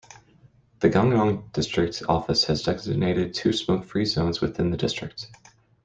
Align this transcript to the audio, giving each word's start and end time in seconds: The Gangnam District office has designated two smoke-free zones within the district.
The 0.79 0.89
Gangnam 0.89 1.51
District 1.51 2.01
office 2.09 2.45
has 2.45 2.63
designated 2.63 3.35
two 3.35 3.53
smoke-free 3.53 4.05
zones 4.05 4.41
within 4.41 4.71
the 4.71 4.77
district. 4.77 5.27